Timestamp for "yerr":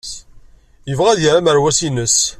1.21-1.37